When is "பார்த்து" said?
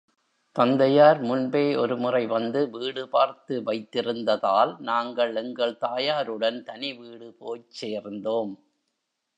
3.09-3.61